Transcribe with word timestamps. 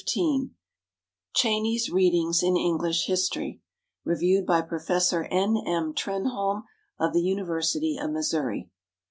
75.] 0.03 0.49
Cheyney's 1.35 1.91
Readings 1.91 2.41
in 2.41 2.57
English 2.57 3.05
History 3.05 3.61
REVIEWED 4.03 4.47
BY 4.47 4.61
PROFESSOR 4.63 5.25
N. 5.25 5.57
M. 5.63 5.93
TRENHOLME, 5.93 6.63
OF 6.99 7.13
THE 7.13 7.21
UNIVERSITY 7.21 7.99
OF 8.01 8.09
MISSOURI. 8.09 8.71